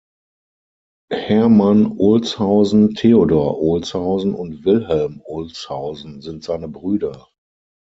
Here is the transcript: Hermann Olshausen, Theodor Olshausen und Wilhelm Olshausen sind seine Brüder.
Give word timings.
Hermann 1.13 1.85
Olshausen, 1.99 2.95
Theodor 2.95 3.59
Olshausen 3.61 4.33
und 4.33 4.65
Wilhelm 4.65 5.21
Olshausen 5.23 6.21
sind 6.23 6.43
seine 6.43 6.67
Brüder. 6.67 7.27